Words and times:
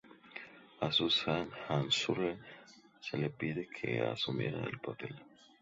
A 0.85 0.87
Susan 0.91 1.45
Ann 1.75 1.91
Sulley 1.91 2.35
se 3.01 3.19
le 3.19 3.29
pidió 3.29 3.69
que 3.69 4.01
asumiera 4.01 4.59
el 4.63 4.79
papel. 4.79 5.15